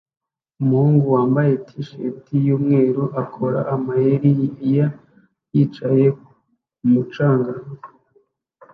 Umuhungu 0.61 1.05
wambaye 1.15 1.53
t-shirt 1.65 2.25
yumweru 2.47 3.03
akora 3.23 3.59
amayeri 3.75 4.33
ya 4.75 4.87
yicaye 5.53 6.07
kumu 6.77 7.01
canga 7.13 7.53